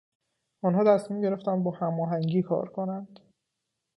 [0.63, 3.19] آنها تصمیم گرفتند با هماهنگی کار کنند.